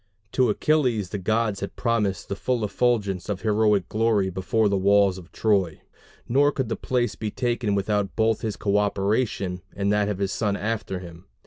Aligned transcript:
To 0.31 0.49
Achilles 0.49 1.09
the 1.09 1.19
gods 1.19 1.59
had 1.59 1.75
promised 1.75 2.27
the 2.27 2.35
full 2.35 2.65
effulgence 2.65 3.29
of 3.29 3.41
heroic 3.41 3.87
glory 3.87 4.31
before 4.31 4.67
the 4.67 4.75
walls 4.75 5.19
of 5.19 5.31
Troy; 5.31 5.79
nor 6.27 6.51
could 6.51 6.69
the 6.69 6.75
place 6.75 7.13
be 7.13 7.29
taken 7.29 7.75
without 7.75 8.15
both 8.15 8.41
his 8.41 8.57
coöperation 8.57 9.61
and 9.75 9.93
that 9.93 10.09
of 10.09 10.17
his 10.17 10.31
son 10.31 10.57
after 10.57 10.97
him. 10.97 11.25